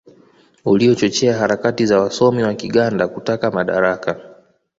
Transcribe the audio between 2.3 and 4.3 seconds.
wa Kiganda kutaka madaraka